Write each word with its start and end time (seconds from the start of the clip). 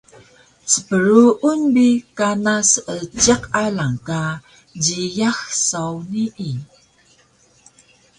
Spruun 0.73 1.61
bi 1.73 1.87
kana 2.17 2.55
seejiq 2.71 3.41
alang 3.63 3.97
ka 4.07 4.21
jiyax 4.83 5.39
saw 5.69 5.93
nii 6.11 6.55